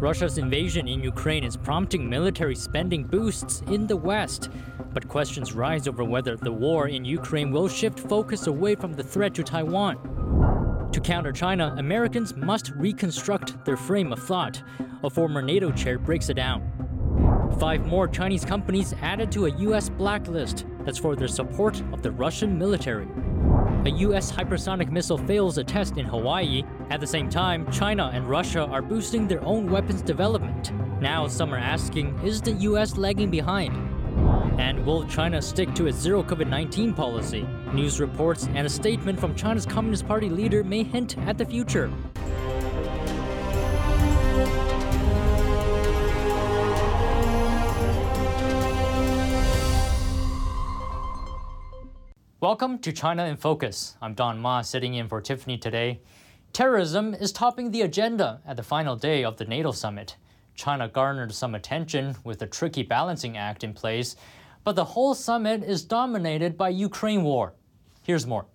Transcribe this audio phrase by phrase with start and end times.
[0.00, 4.48] Russia's invasion in Ukraine is prompting military spending boosts in the West.
[4.94, 9.02] But questions rise over whether the war in Ukraine will shift focus away from the
[9.02, 10.88] threat to Taiwan.
[10.90, 14.62] To counter China, Americans must reconstruct their frame of thought.
[15.04, 16.62] A former NATO chair breaks it down.
[17.60, 19.90] Five more Chinese companies added to a U.S.
[19.90, 23.06] blacklist that's for their support of the Russian military.
[23.86, 24.30] A U.S.
[24.30, 26.64] hypersonic missile fails a test in Hawaii.
[26.90, 30.70] At the same time, China and Russia are boosting their own weapons development.
[31.00, 32.98] Now, some are asking is the U.S.
[32.98, 33.74] lagging behind?
[34.60, 37.48] And will China stick to its zero COVID 19 policy?
[37.72, 41.90] News reports and a statement from China's Communist Party leader may hint at the future.
[52.42, 53.98] Welcome to China in Focus.
[54.00, 56.00] I'm Don Ma sitting in for Tiffany today.
[56.54, 60.16] Terrorism is topping the agenda at the final day of the NATO summit.
[60.54, 64.16] China garnered some attention with a tricky balancing act in place,
[64.64, 67.52] but the whole summit is dominated by Ukraine war.
[68.04, 68.46] Here's more.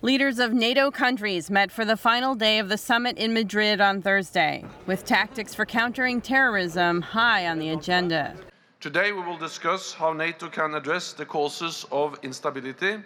[0.00, 4.00] Leaders of NATO countries met for the final day of the summit in Madrid on
[4.00, 8.34] Thursday, with tactics for countering terrorism high on the agenda.
[8.80, 13.02] Today we will discuss how NATO can address the causes of instability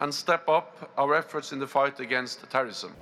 [0.00, 2.94] and step up our efforts in the fight against terrorism.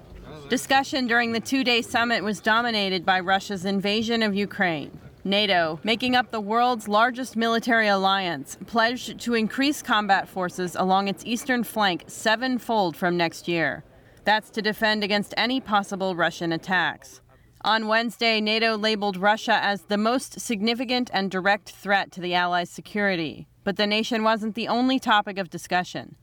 [0.49, 4.99] Discussion during the two day summit was dominated by Russia's invasion of Ukraine.
[5.25, 11.25] NATO, making up the world's largest military alliance, pledged to increase combat forces along its
[11.27, 13.83] eastern flank sevenfold from next year.
[14.25, 17.21] That's to defend against any possible Russian attacks.
[17.63, 22.71] On Wednesday, NATO labeled Russia as the most significant and direct threat to the Allies'
[22.71, 23.49] security.
[23.65, 26.15] But the nation wasn't the only topic of discussion.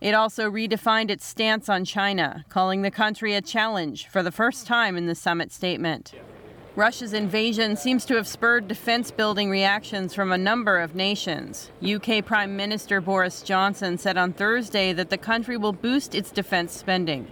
[0.00, 4.66] It also redefined its stance on China, calling the country a challenge for the first
[4.66, 6.12] time in the summit statement.
[6.74, 11.70] Russia's invasion seems to have spurred defense building reactions from a number of nations.
[11.82, 16.74] UK Prime Minister Boris Johnson said on Thursday that the country will boost its defense
[16.74, 17.26] spending.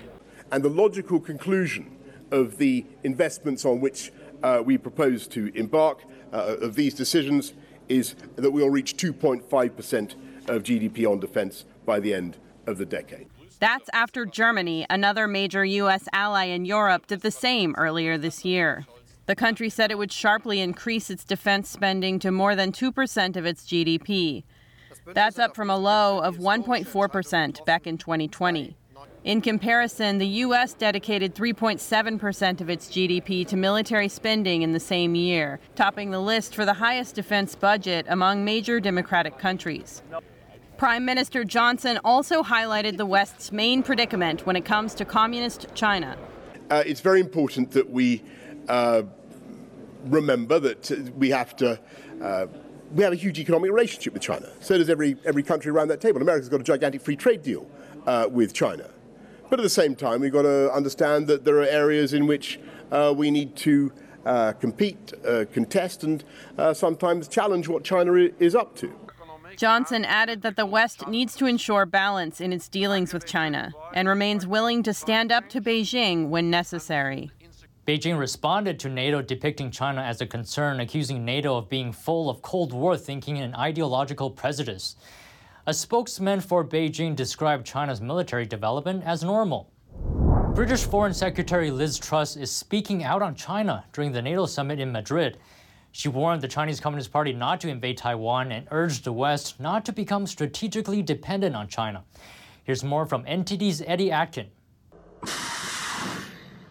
[0.51, 1.95] And the logical conclusion
[2.31, 4.11] of the investments on which
[4.43, 6.03] uh, we propose to embark,
[6.33, 7.53] uh, of these decisions,
[7.91, 10.15] is that we will reach 2.5%
[10.49, 13.29] of GDP on defense by the end of the decade.
[13.61, 16.09] That's after Germany, another major U.S.
[16.13, 18.85] ally in Europe, did the same earlier this year.
[19.27, 23.47] The country said it would sharply increase its defense spending to more than 2% of
[23.47, 24.45] its GDP.
[25.07, 28.77] That's up from a low of 1.4% back in 2020.
[29.25, 30.75] In comparison, the U.S.
[30.75, 36.55] dedicated 3.7% of its GDP to military spending in the same year, topping the list
[36.55, 40.03] for the highest defense budget among major democratic countries.
[40.85, 46.15] Prime Minister Johnson also highlighted the West's main predicament when it comes to communist China.
[46.71, 48.23] Uh, it's very important that we
[48.69, 49.01] uh,
[50.05, 51.81] remember that we have to.
[52.21, 52.49] Uh,
[52.95, 54.53] we have a huge economic relationship with China.
[54.61, 56.21] So does every, every country around that table.
[56.21, 57.67] America's got a gigantic free trade deal
[58.07, 58.91] uh, with China.
[59.49, 62.61] But at the same time, we've got to understand that there are areas in which
[62.93, 63.91] uh, we need to
[64.27, 65.15] uh, compete,
[65.55, 66.23] contest, and
[66.75, 68.95] sometimes challenge what China is up to.
[69.57, 74.09] Johnson added that the West needs to ensure balance in its dealings with China and
[74.09, 77.31] remains willing to stand up to Beijing when necessary.
[77.87, 82.41] Beijing responded to NATO depicting China as a concern, accusing NATO of being full of
[82.41, 84.97] Cold War thinking and ideological prejudice.
[85.67, 89.71] A spokesman for Beijing described China's military development as normal.
[90.55, 94.93] British Foreign Secretary Liz Truss is speaking out on China during the NATO summit in
[94.93, 95.39] Madrid.
[95.97, 99.85] She warned the Chinese Communist Party not to invade Taiwan and urged the West not
[99.85, 102.03] to become strategically dependent on China.
[102.65, 104.49] Here's more from NTD's Eddie Atkin.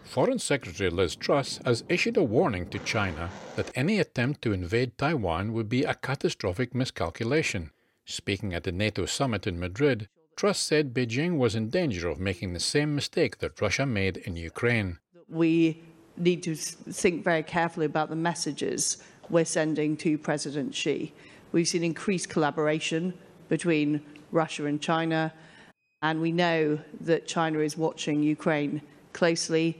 [0.04, 4.98] Foreign Secretary Liz Truss has issued a warning to China that any attempt to invade
[4.98, 7.70] Taiwan would be a catastrophic miscalculation.
[8.04, 12.52] Speaking at the NATO summit in Madrid, Truss said Beijing was in danger of making
[12.52, 14.98] the same mistake that Russia made in Ukraine.
[15.30, 15.82] We
[16.18, 21.12] need to think very carefully about the messages we're sending to President Xi.
[21.52, 23.14] We've seen increased collaboration
[23.48, 25.32] between Russia and China,
[26.02, 28.82] and we know that China is watching Ukraine
[29.12, 29.78] closely.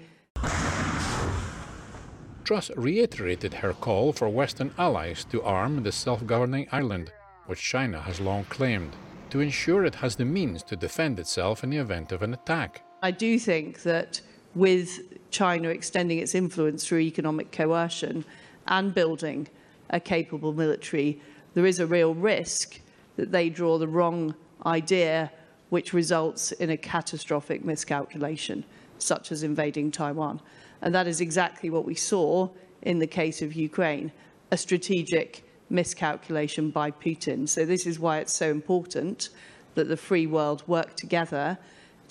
[2.44, 7.10] Truss reiterated her call for Western allies to arm the self governing island,
[7.46, 8.94] which China has long claimed,
[9.30, 12.82] to ensure it has the means to defend itself in the event of an attack.
[13.02, 14.20] I do think that
[14.54, 18.24] with China extending its influence through economic coercion,
[18.68, 19.48] and building
[19.90, 21.20] a capable military,
[21.54, 22.80] there is a real risk
[23.16, 24.34] that they draw the wrong
[24.66, 25.30] idea,
[25.70, 28.64] which results in a catastrophic miscalculation,
[28.98, 30.40] such as invading Taiwan.
[30.82, 32.48] And that is exactly what we saw
[32.82, 34.12] in the case of Ukraine,
[34.50, 37.48] a strategic miscalculation by Putin.
[37.48, 39.30] So this is why it's so important
[39.74, 41.58] that the free world work together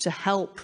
[0.00, 0.60] to help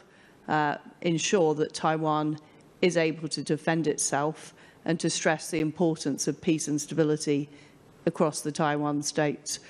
[0.49, 2.39] uh, ensure that Taiwan
[2.83, 4.55] is able to defend itself
[4.85, 7.49] and to stress the importance of peace and stability
[8.07, 9.61] across the Taiwan Straits.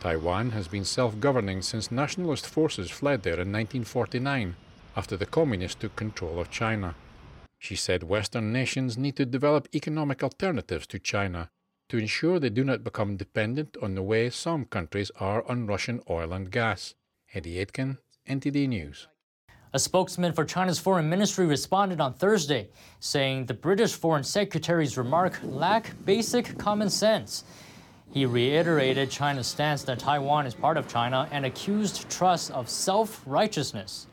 [0.00, 4.56] Taiwan has been self-governing since nationalist forces fled there in 1949
[4.96, 6.94] after the communists took control of China.
[7.58, 11.50] She said Western nations need to develop economic alternatives to China
[11.90, 16.00] to ensure they do not become dependent on the way some countries are on Russian
[16.08, 16.94] oil and gas.
[17.34, 17.98] Eddie Aitken,
[18.28, 19.08] NTD News.
[19.72, 25.38] A spokesman for China's foreign ministry responded on Thursday, saying the British foreign secretary's remark
[25.44, 27.44] lacked basic common sense.
[28.12, 33.22] He reiterated China's stance that Taiwan is part of China and accused Truss of self
[33.24, 34.08] righteousness.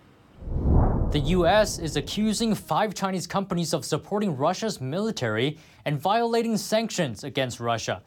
[1.09, 1.80] The U.S.
[1.80, 8.03] is accusing five Chinese companies of supporting Russia's military and violating sanctions against Russia.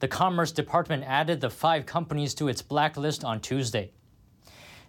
[0.00, 3.92] The Commerce Department added the five companies to its blacklist on Tuesday.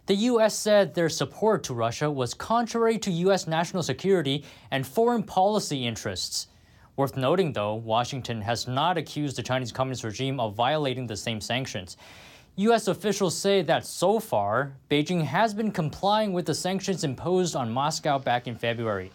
[0.09, 0.57] The U.S.
[0.57, 3.45] said their support to Russia was contrary to U.S.
[3.45, 6.47] national security and foreign policy interests.
[6.95, 11.39] Worth noting, though, Washington has not accused the Chinese Communist regime of violating the same
[11.39, 11.95] sanctions.
[12.55, 12.87] U.S.
[12.87, 18.17] officials say that so far, Beijing has been complying with the sanctions imposed on Moscow
[18.17, 19.11] back in February.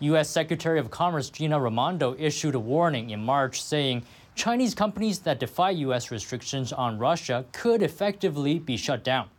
[0.00, 0.28] U.S.
[0.28, 4.02] Secretary of Commerce Gina Raimondo issued a warning in March saying
[4.34, 6.10] Chinese companies that defy U.S.
[6.10, 9.30] restrictions on Russia could effectively be shut down.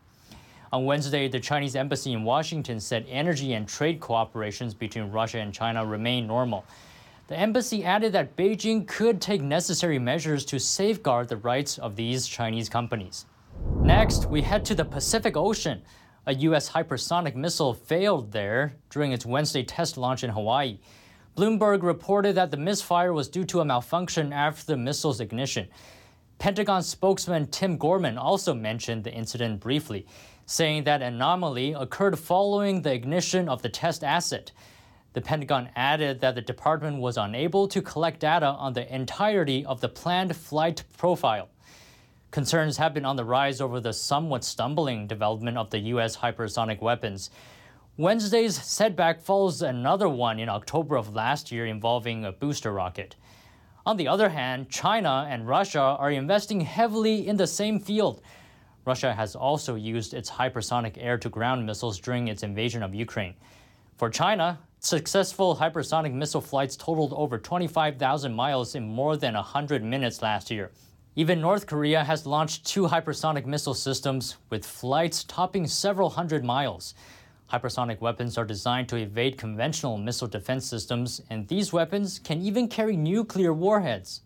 [0.71, 5.51] On Wednesday, the Chinese embassy in Washington said energy and trade cooperations between Russia and
[5.51, 6.63] China remain normal.
[7.27, 12.27] The embassy added that Beijing could take necessary measures to safeguard the rights of these
[12.27, 13.25] Chinese companies.
[13.81, 15.81] Next, we head to the Pacific Ocean.
[16.27, 16.69] A U.S.
[16.69, 20.77] hypersonic missile failed there during its Wednesday test launch in Hawaii.
[21.35, 25.67] Bloomberg reported that the misfire was due to a malfunction after the missile's ignition.
[26.37, 30.05] Pentagon spokesman Tim Gorman also mentioned the incident briefly,
[30.49, 34.51] saying that anomaly occurred following the ignition of the test asset.
[35.13, 39.79] The Pentagon added that the department was unable to collect data on the entirety of
[39.79, 41.49] the planned flight profile.
[42.31, 46.17] Concerns have been on the rise over the somewhat stumbling development of the U.S.
[46.17, 47.29] hypersonic weapons.
[47.97, 53.15] Wednesday's setback follows another one in October of last year involving a booster rocket.
[53.85, 58.23] On the other hand, China and Russia are investing heavily in the same field.
[58.85, 63.35] Russia has also used its hypersonic air to ground missiles during its invasion of Ukraine.
[63.97, 70.21] For China, Successful hypersonic missile flights totaled over 25,000 miles in more than 100 minutes
[70.21, 70.71] last year.
[71.17, 76.93] Even North Korea has launched two hypersonic missile systems with flights topping several hundred miles.
[77.51, 82.69] Hypersonic weapons are designed to evade conventional missile defense systems, and these weapons can even
[82.69, 84.21] carry nuclear warheads.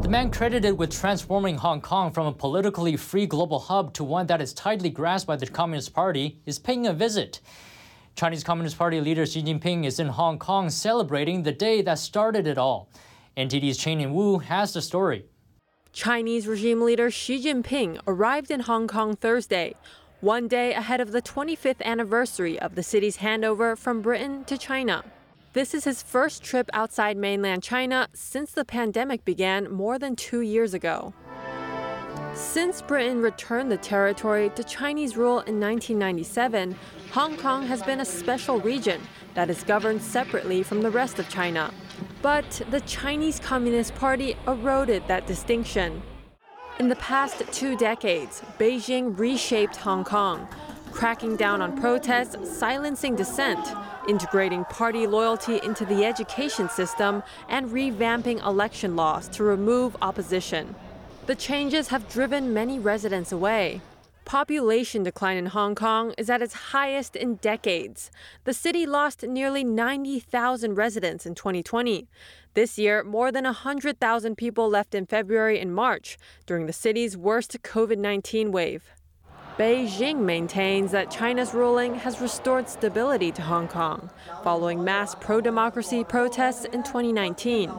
[0.00, 4.26] The man credited with transforming Hong Kong from a politically free global hub to one
[4.28, 7.40] that is tightly grasped by the Communist Party is paying a visit.
[8.14, 12.46] Chinese Communist Party leader Xi Jinping is in Hong Kong celebrating the day that started
[12.46, 12.90] it all.
[13.36, 15.26] NTD's Chen Wu has the story.
[15.92, 19.74] Chinese regime leader Xi Jinping arrived in Hong Kong Thursday,
[20.20, 25.04] one day ahead of the 25th anniversary of the city's handover from Britain to China.
[25.54, 30.42] This is his first trip outside mainland China since the pandemic began more than two
[30.42, 31.14] years ago.
[32.34, 36.76] Since Britain returned the territory to Chinese rule in 1997,
[37.12, 39.00] Hong Kong has been a special region
[39.34, 41.72] that is governed separately from the rest of China.
[42.20, 46.02] But the Chinese Communist Party eroded that distinction.
[46.78, 50.46] In the past two decades, Beijing reshaped Hong Kong,
[50.98, 53.64] cracking down on protests, silencing dissent,
[54.08, 60.74] integrating party loyalty into the education system, and revamping election laws to remove opposition.
[61.26, 63.80] The changes have driven many residents away.
[64.24, 68.10] Population decline in Hong Kong is at its highest in decades.
[68.42, 72.08] The city lost nearly 90,000 residents in 2020.
[72.54, 77.62] This year, more than 100,000 people left in February and March during the city's worst
[77.62, 78.97] COVID 19 wave.
[79.58, 84.08] Beijing maintains that China's ruling has restored stability to Hong Kong
[84.44, 87.72] following mass pro democracy protests in 2019.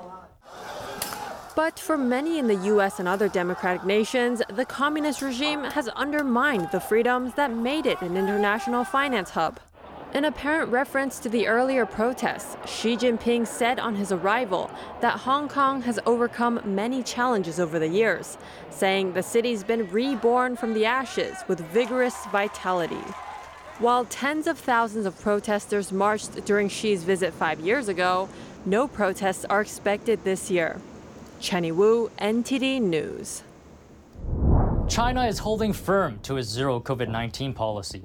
[1.55, 6.67] But for many in the US and other democratic nations, the communist regime has undermined
[6.73, 9.61] the freedoms that made it an international finance hub.
[10.15, 15.47] In apparent reference to the earlier protests, Xi Jinping said on his arrival that Hong
[15.47, 18.39] Kong has overcome many challenges over the years,
[18.71, 23.03] saying the city's been reborn from the ashes with vigorous vitality.
[23.77, 28.29] While tens of thousands of protesters marched during Xi's visit five years ago,
[28.65, 30.81] no protests are expected this year.
[31.39, 33.43] Chenny Wu, NTD News.
[34.89, 38.03] China is holding firm to its zero COVID 19 policy.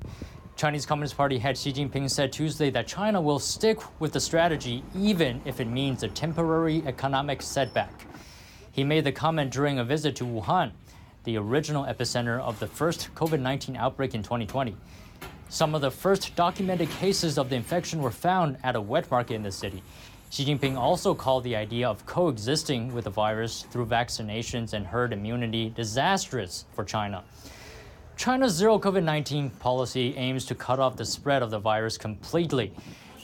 [0.56, 4.84] Chinese Communist Party head Xi Jinping said Tuesday that China will stick with the strategy
[4.94, 8.06] even if it means a temporary economic setback.
[8.70, 10.70] He made the comment during a visit to Wuhan,
[11.24, 14.76] the original epicenter of the first COVID 19 outbreak in 2020.
[15.48, 19.34] Some of the first documented cases of the infection were found at a wet market
[19.34, 19.82] in the city.
[20.30, 25.12] Xi Jinping also called the idea of coexisting with the virus through vaccinations and herd
[25.12, 27.24] immunity disastrous for China.
[28.16, 32.72] China's zero COVID 19 policy aims to cut off the spread of the virus completely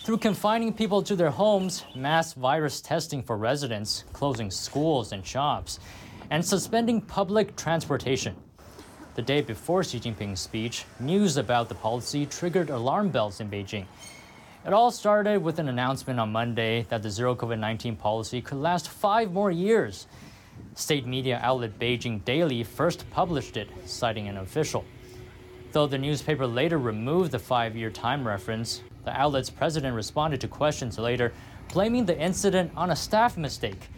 [0.03, 5.79] through confining people to their homes, mass virus testing for residents, closing schools and shops,
[6.31, 8.35] and suspending public transportation.
[9.15, 13.87] The day before Xi Jinping's speech, news about the policy triggered alarm bells in Beijing.
[14.67, 18.59] It all started with an announcement on Monday that the zero COVID 19 policy could
[18.59, 20.09] last five more years.
[20.75, 24.85] State media outlet Beijing Daily first published it, citing an official.
[25.73, 30.49] Though the newspaper later removed the five year time reference, the outlet's president responded to
[30.49, 31.33] questions later,
[31.73, 33.89] blaming the incident on a staff mistake.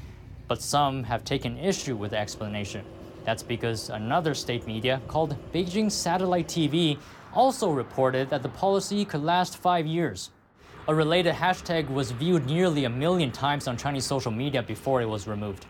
[0.48, 2.84] But some have taken issue with the explanation.
[3.24, 6.98] That's because another state media called Beijing Satellite TV
[7.32, 10.30] also reported that the policy could last five years.
[10.88, 15.08] A related hashtag was viewed nearly a million times on Chinese social media before it
[15.08, 15.66] was removed.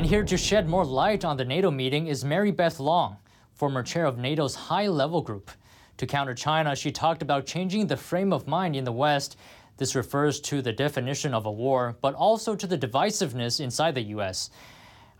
[0.00, 3.18] And here to shed more light on the NATO meeting is Mary Beth Long,
[3.52, 5.50] former chair of NATO's high level group.
[5.98, 9.36] To counter China, she talked about changing the frame of mind in the West.
[9.76, 14.14] This refers to the definition of a war, but also to the divisiveness inside the
[14.16, 14.48] U.S.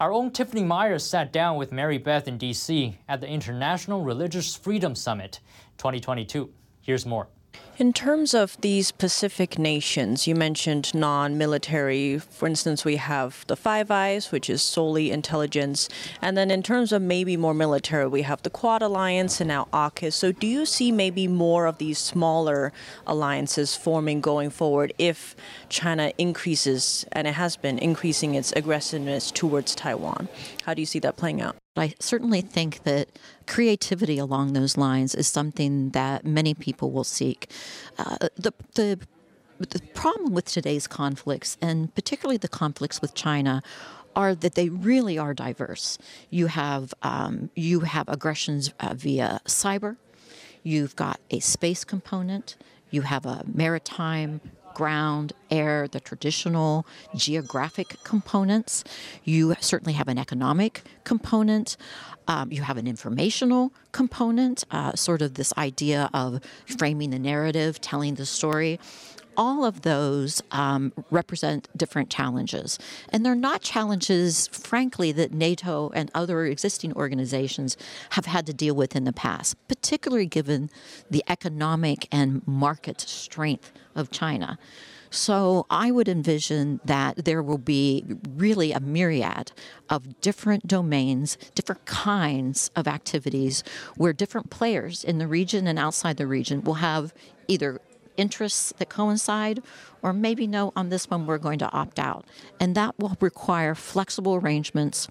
[0.01, 2.97] Our own Tiffany Meier sat down with Mary Beth in D.C.
[3.07, 5.41] at the International Religious Freedom Summit
[5.77, 6.49] 2022.
[6.81, 7.29] Here's more.
[7.81, 12.19] In terms of these Pacific nations, you mentioned non military.
[12.19, 15.89] For instance, we have the Five Eyes, which is solely intelligence.
[16.21, 19.67] And then in terms of maybe more military, we have the Quad Alliance and now
[19.73, 20.13] AUKUS.
[20.13, 22.75] So do you see maybe more of these smaller
[23.07, 25.35] alliances forming going forward if
[25.71, 30.29] China increases, and it has been increasing its aggressiveness towards Taiwan?
[30.65, 31.57] How do you see that playing out?
[31.81, 33.09] I certainly think that
[33.47, 37.51] creativity along those lines is something that many people will seek.
[37.99, 38.99] Uh, the, the
[39.59, 43.63] the problem with today's conflicts, and particularly the conflicts with China,
[44.17, 45.99] are that they really are diverse.
[46.31, 49.97] You have um, you have aggressions uh, via cyber.
[50.63, 52.57] You've got a space component.
[52.91, 54.41] You have a maritime
[54.81, 58.83] ground, air, the traditional geographic components.
[59.25, 61.77] You certainly have an economic component.
[62.27, 66.41] Um, you have an informational component, uh, sort of this idea of
[66.79, 68.81] framing the narrative, telling the story
[69.37, 72.79] all of those um, represent different challenges.
[73.11, 77.77] And they're not challenges, frankly, that NATO and other existing organizations
[78.11, 80.71] have had to deal with in the past, particularly given
[81.11, 84.59] the economic and market strength of China.
[85.11, 88.05] So I would envision that there will be
[88.37, 89.51] really a myriad
[89.89, 93.65] of different domains, different kinds of activities
[93.97, 97.13] where different players in the region and outside the region will have
[97.49, 97.81] either
[98.17, 99.63] interests that coincide,
[100.03, 102.25] or maybe no, on this one we're going to opt out.
[102.61, 105.09] And that will require flexible arrangements,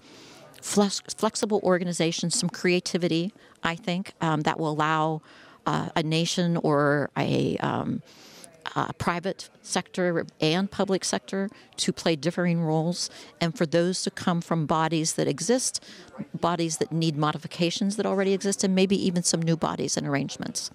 [0.62, 5.20] flex- flexible organizations, some creativity, I think, um, that will allow
[5.66, 8.02] uh, a nation or a um,
[8.74, 14.40] uh, private sector and public sector to play differing roles, and for those to come
[14.40, 15.84] from bodies that exist,
[16.34, 20.70] bodies that need modifications that already exist, and maybe even some new bodies and arrangements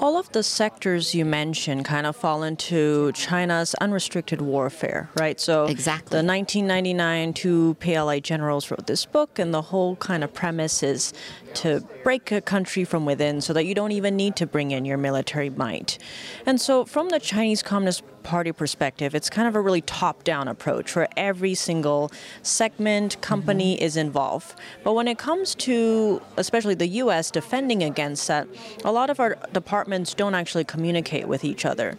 [0.00, 5.40] all of the sectors you mentioned kind of fall into China's unrestricted warfare, right?
[5.40, 6.20] So exactly.
[6.20, 11.12] the 1999 two PLA generals wrote this book, and the whole kind of premise is
[11.54, 14.84] to break a country from within so that you don't even need to bring in
[14.84, 15.98] your military might.
[16.46, 20.48] And so, from the Chinese Communist Party perspective, it's kind of a really top down
[20.48, 22.10] approach where every single
[22.42, 23.84] segment, company mm-hmm.
[23.84, 24.54] is involved.
[24.82, 28.48] But when it comes to, especially the US defending against that,
[28.84, 31.96] a lot of our departments don't actually communicate with each other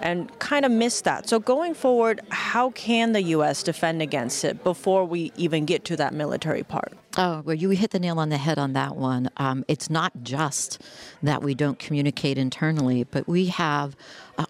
[0.00, 1.28] and kind of miss that.
[1.28, 5.96] So, going forward, how can the US defend against it before we even get to
[5.96, 6.92] that military part?
[7.16, 9.28] Oh, well, you hit the nail on the head on that one.
[9.38, 10.80] Um, it's not just
[11.22, 13.96] that we don't communicate internally, but we have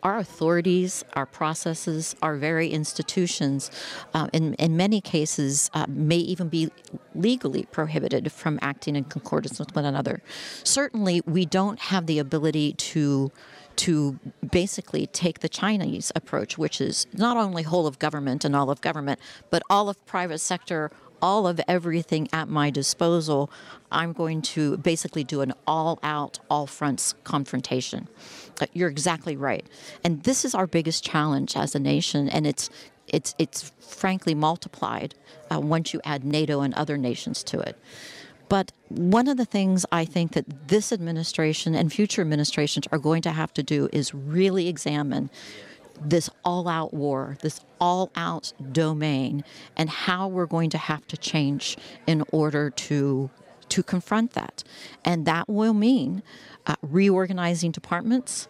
[0.02, 3.71] our authorities, our processes, our very institutions,
[4.14, 6.71] uh, in, in many cases, uh, may even be
[7.14, 10.23] legally prohibited from acting in concordance with one another.
[10.64, 13.30] Certainly, we don't have the ability to
[13.76, 14.18] to
[14.50, 18.80] basically take the Chinese approach, which is not only whole of government and all of
[18.80, 23.50] government, but all of private sector, all of everything at my disposal.
[23.90, 28.08] I'm going to basically do an all out, all fronts confrontation.
[28.60, 29.66] Uh, you're exactly right.
[30.04, 32.70] And this is our biggest challenge as a nation, and it's
[33.06, 35.14] it's it's frankly multiplied
[35.50, 37.78] uh, once you add NATO and other nations to it.
[38.48, 43.22] But one of the things I think that this administration and future administrations are going
[43.22, 45.28] to have to do is really examine
[46.00, 49.45] this all out war, this all out domain,
[49.76, 51.76] and how we're going to have to change
[52.07, 53.31] in order to.
[53.73, 54.64] To confront that.
[55.05, 56.23] And that will mean
[56.67, 58.49] uh, reorganizing departments,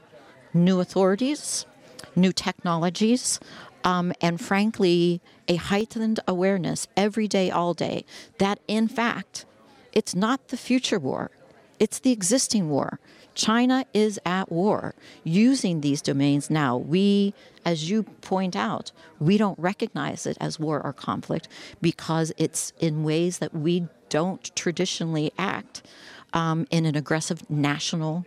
[0.54, 1.66] new authorities,
[2.14, 3.40] new technologies,
[3.84, 8.04] um, and frankly, a heightened awareness every day, all day,
[8.38, 9.44] that in fact,
[9.92, 11.30] it's not the future war,
[11.78, 13.00] it's the existing war.
[13.38, 16.76] China is at war using these domains now.
[16.76, 17.32] We,
[17.64, 18.90] as you point out,
[19.20, 21.46] we don't recognize it as war or conflict
[21.80, 25.84] because it's in ways that we don't traditionally act
[26.32, 28.26] um, in an aggressive national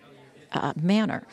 [0.53, 1.27] uh, manner.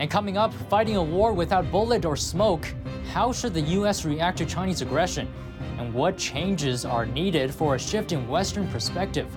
[0.00, 2.66] And coming up, fighting a war without bullet or smoke,
[3.12, 4.04] how should the U.S.
[4.04, 5.32] react to Chinese aggression?
[5.78, 9.28] And what changes are needed for a shift in Western perspective?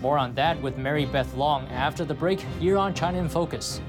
[0.00, 3.82] More on that with Mary Beth Long after the break here on China in Focus.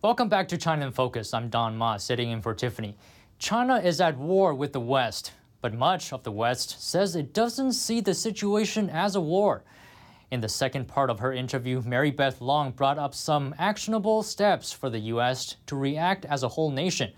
[0.00, 1.34] Welcome back to China in Focus.
[1.34, 2.96] I'm Don Ma, sitting in for Tiffany.
[3.40, 7.72] China is at war with the West, but much of the West says it doesn't
[7.72, 9.64] see the situation as a war.
[10.30, 14.72] In the second part of her interview, Mary Beth Long brought up some actionable steps
[14.72, 15.56] for the U.S.
[15.66, 17.12] to react as a whole nation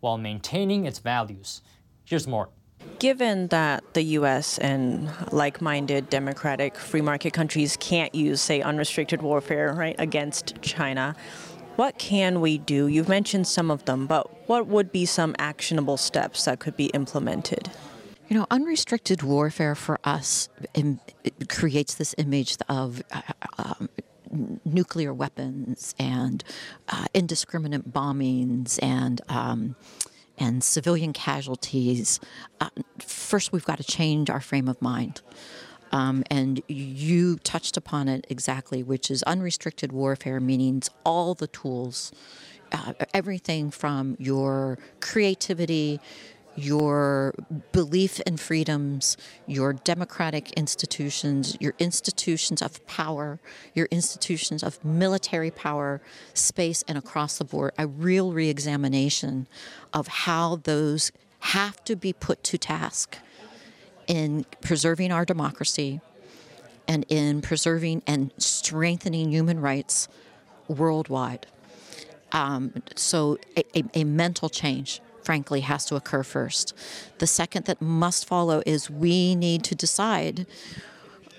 [0.00, 1.62] while maintaining its values.
[2.04, 2.50] Here's more.
[2.98, 4.58] Given that the U.S.
[4.58, 11.16] and like-minded democratic free market countries can't use, say, unrestricted warfare right against China,
[11.76, 12.88] what can we do?
[12.88, 16.86] You've mentioned some of them, but what would be some actionable steps that could be
[16.86, 17.70] implemented?
[18.30, 20.48] You know, unrestricted warfare for us
[21.48, 23.22] creates this image of uh,
[23.58, 23.88] um,
[24.64, 26.44] nuclear weapons and
[26.88, 29.74] uh, indiscriminate bombings and um,
[30.38, 32.20] and civilian casualties.
[32.60, 32.68] Uh,
[33.00, 35.22] first, we've got to change our frame of mind.
[35.90, 42.12] Um, and you touched upon it exactly, which is unrestricted warfare means all the tools,
[42.70, 45.98] uh, everything from your creativity
[46.64, 47.34] your
[47.72, 53.40] belief in freedoms, your democratic institutions, your institutions of power,
[53.74, 56.00] your institutions of military power,
[56.34, 59.46] space, and across the board, a real re examination
[59.92, 63.16] of how those have to be put to task
[64.06, 66.00] in preserving our democracy
[66.86, 70.08] and in preserving and strengthening human rights
[70.68, 71.46] worldwide.
[72.32, 76.74] Um, so, a, a, a mental change frankly, has to occur first.
[77.18, 80.46] The second that must follow is we need to decide.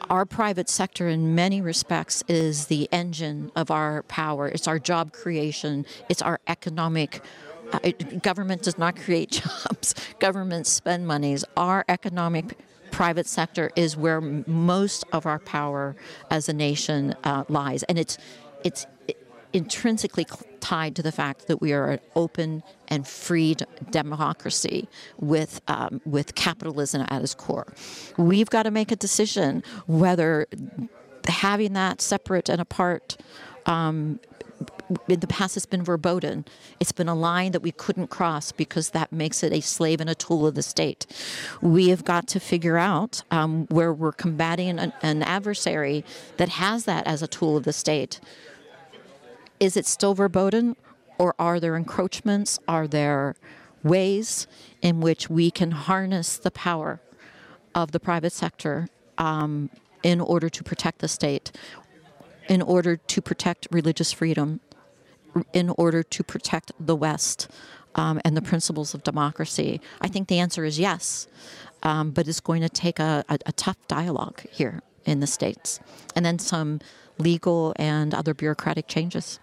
[0.10, 4.48] Our private sector, in many respects, is the engine of our power.
[4.48, 7.22] It's our job creation, it's our economic.
[7.72, 7.92] Uh,
[8.22, 11.46] government does not create jobs, Governments spend monies.
[11.56, 12.58] Our economic
[12.92, 15.96] private sector is where most of our power
[16.30, 17.84] as a nation uh, lies.
[17.84, 18.18] And it's,
[18.64, 18.86] it's
[19.54, 20.26] intrinsically
[20.62, 23.56] tied to the fact that we are an open and free
[23.90, 24.88] democracy
[25.20, 27.74] with um, with capitalism at its core.
[28.18, 30.48] We've got to make a decision whether
[31.28, 33.18] having that separate and apart.
[33.66, 34.20] Um,
[35.08, 36.46] in the past, it's been verboten.
[36.80, 40.10] It's been a line that we couldn't cross because that makes it a slave and
[40.10, 41.08] a tool of the state.
[41.62, 46.04] We have got to figure out um, where we're combating an, an adversary
[46.38, 48.20] that has that as a tool of the state
[49.62, 50.76] is it still verboten
[51.20, 52.60] or are there encroachments?
[52.68, 53.36] Are there
[53.84, 54.48] ways
[54.82, 57.00] in which we can harness the power
[57.76, 59.70] of the private sector um,
[60.02, 61.52] in order to protect the state,
[62.50, 64.60] in order to protect religious freedom,
[65.54, 67.48] in order to protect the West
[67.94, 69.80] um, and the principles of democracy?
[70.02, 71.28] I think the answer is yes,
[71.84, 75.80] um, but it's going to take a, a, a tough dialogue here in the States,
[76.16, 76.80] and then some
[77.20, 79.40] legal and other bureaucratic changes.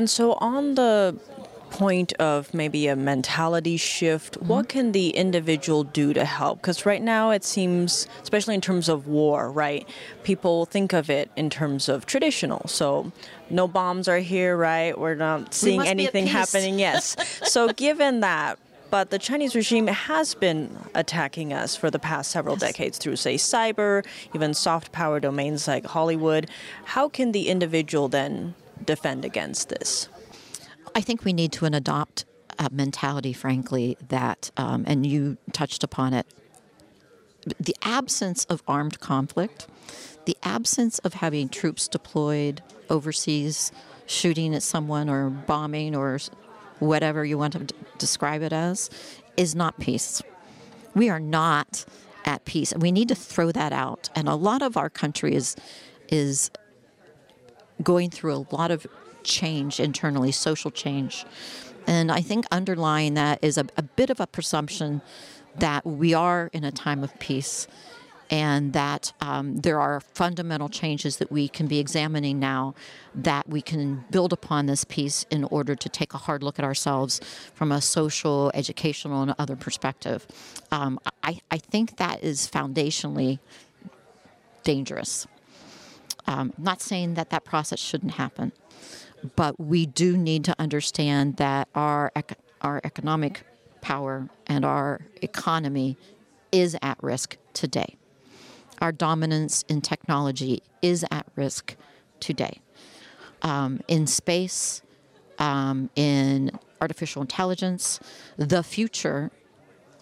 [0.00, 1.14] And so, on the
[1.68, 4.48] point of maybe a mentality shift, mm-hmm.
[4.48, 6.62] what can the individual do to help?
[6.62, 9.86] Because right now it seems, especially in terms of war, right?
[10.22, 12.66] People think of it in terms of traditional.
[12.66, 13.12] So
[13.50, 14.98] no bombs are here, right?
[14.98, 16.78] We're not seeing we anything happening.
[16.78, 17.14] Yes.
[17.44, 18.58] so given that,
[18.88, 22.62] but the Chinese regime has been attacking us for the past several yes.
[22.62, 24.02] decades through, say, cyber,
[24.34, 26.48] even soft power domains like Hollywood.
[26.86, 30.08] How can the individual then defend against this?
[30.94, 32.24] I think we need to adopt
[32.58, 36.26] a mentality, frankly, that, um, and you touched upon it,
[37.58, 39.66] the absence of armed conflict,
[40.26, 43.72] the absence of having troops deployed overseas,
[44.06, 46.18] shooting at someone or bombing or
[46.80, 48.90] whatever you want to describe it as,
[49.36, 50.22] is not peace.
[50.94, 51.84] We are not
[52.24, 54.10] at peace, and we need to throw that out.
[54.14, 55.56] And a lot of our country is
[56.08, 56.50] is
[57.82, 58.86] going through a lot of
[59.22, 61.24] change internally, social change.
[61.86, 65.02] And I think underlying that is a, a bit of a presumption
[65.58, 67.66] that we are in a time of peace
[68.30, 72.74] and that um, there are fundamental changes that we can be examining now
[73.12, 76.64] that we can build upon this peace in order to take a hard look at
[76.64, 77.20] ourselves
[77.54, 80.28] from a social, educational, and other perspective.
[80.70, 83.40] Um, I, I think that is foundationally
[84.62, 85.26] dangerous.
[86.30, 88.52] Um, not saying that that process shouldn't happen,
[89.36, 92.12] but we do need to understand that our
[92.60, 93.42] our economic
[93.80, 95.96] power and our economy
[96.52, 97.96] is at risk today
[98.80, 101.76] our dominance in technology is at risk
[102.18, 102.60] today.
[103.42, 104.82] Um, in space,
[105.38, 108.00] um, in artificial intelligence,
[108.36, 109.30] the future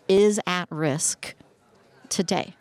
[0.09, 1.35] is at risk
[2.09, 2.55] today.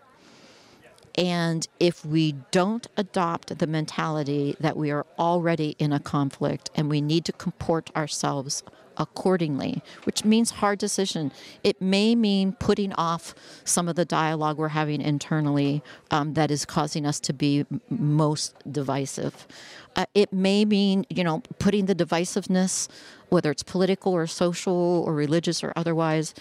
[1.17, 6.89] And if we don't adopt the mentality that we are already in a conflict and
[6.89, 8.63] we need to comport ourselves
[8.97, 11.32] accordingly, which means hard decision.
[11.63, 16.65] It may mean putting off some of the dialogue we're having internally um, that is
[16.65, 19.47] causing us to be most divisive.
[19.95, 22.88] Uh, it may mean, you know, putting the divisiveness,
[23.30, 26.34] whether it's political or social or religious or otherwise,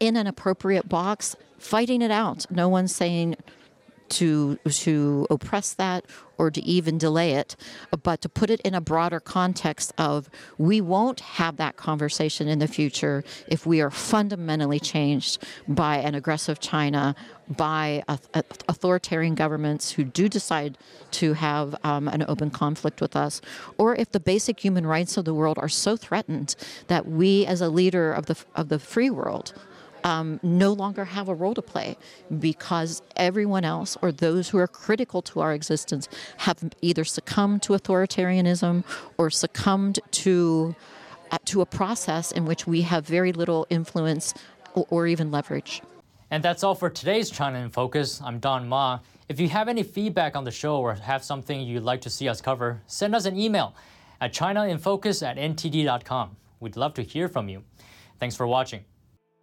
[0.00, 2.50] in an appropriate box, fighting it out.
[2.50, 3.36] No one's saying
[4.10, 6.04] to to oppress that
[6.38, 7.56] or to even delay it,
[8.02, 12.60] but to put it in a broader context of we won't have that conversation in
[12.60, 17.14] the future if we are fundamentally changed by an aggressive China,
[17.48, 18.02] by
[18.68, 20.78] authoritarian governments who do decide
[21.10, 23.40] to have um, an open conflict with us,
[23.76, 26.54] or if the basic human rights of the world are so threatened
[26.86, 29.54] that we, as a leader of the of the free world,
[30.04, 31.96] um, no longer have a role to play
[32.38, 36.08] because everyone else or those who are critical to our existence
[36.38, 38.84] have either succumbed to authoritarianism
[39.16, 40.74] or succumbed to
[41.30, 44.32] uh, to a process in which we have very little influence
[44.74, 45.82] or, or even leverage.
[46.30, 48.20] And that's all for today's China in Focus.
[48.22, 49.00] I'm Don Ma.
[49.28, 52.28] If you have any feedback on the show or have something you'd like to see
[52.28, 53.74] us cover, send us an email
[54.20, 56.36] at chinainfocus at ntd.com.
[56.60, 57.62] We'd love to hear from you.
[58.18, 58.84] Thanks for watching.